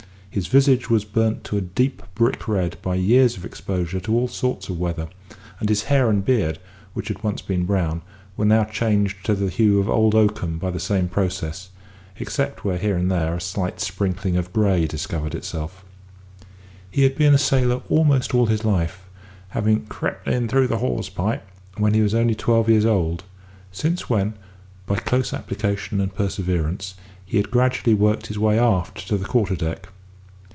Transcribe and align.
His 0.33 0.47
visage 0.47 0.89
was 0.89 1.03
burnt 1.03 1.43
to 1.43 1.57
a 1.57 1.61
deep 1.61 2.01
brick 2.15 2.47
red 2.47 2.77
by 2.81 2.95
years 2.95 3.35
of 3.35 3.43
exposure 3.43 3.99
to 3.99 4.15
all 4.15 4.29
sorts 4.29 4.69
of 4.69 4.79
weather; 4.79 5.09
and 5.59 5.67
his 5.67 5.83
hair 5.83 6.09
and 6.09 6.23
beard, 6.23 6.57
which 6.93 7.09
had 7.09 7.21
once 7.21 7.41
been 7.41 7.65
brown, 7.65 8.01
were 8.37 8.45
now 8.45 8.63
changed 8.63 9.25
to 9.25 9.35
the 9.35 9.49
hue 9.49 9.81
of 9.81 9.89
old 9.89 10.15
oakum 10.15 10.57
by 10.57 10.71
the 10.71 10.79
same 10.79 11.09
process, 11.09 11.67
except 12.17 12.63
where, 12.63 12.77
here 12.77 12.95
and 12.95 13.11
there, 13.11 13.35
a 13.35 13.41
slight 13.41 13.81
sprinkling 13.81 14.37
of 14.37 14.53
grey 14.53 14.87
discovered 14.87 15.35
itself. 15.35 15.83
He 16.89 17.03
had 17.03 17.17
been 17.17 17.33
a 17.33 17.37
sailor 17.37 17.81
almost 17.89 18.33
all 18.33 18.45
his 18.45 18.63
life, 18.63 19.03
having 19.49 19.85
"crept 19.87 20.29
in 20.29 20.47
through 20.47 20.67
the 20.67 20.77
hawse 20.77 21.09
pipe" 21.09 21.45
when 21.75 21.93
he 21.93 22.01
was 22.01 22.15
only 22.15 22.35
twelve 22.35 22.69
years 22.69 22.85
old; 22.85 23.25
since 23.73 24.09
when, 24.09 24.35
by 24.85 24.95
close 24.95 25.33
application 25.33 25.99
and 25.99 26.15
perseverance, 26.15 26.95
he 27.25 27.35
had 27.35 27.51
gradually 27.51 27.93
worked 27.93 28.27
his 28.27 28.39
way 28.39 28.57
aft 28.57 29.05
to 29.09 29.17
the 29.17 29.25
quarter 29.25 29.57
deck. 29.57 29.89